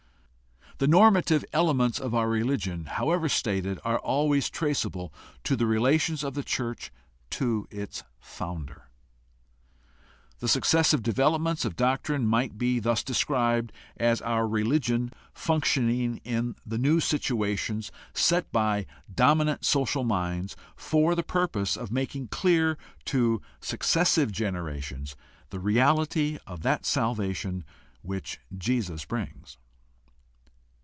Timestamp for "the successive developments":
10.39-11.65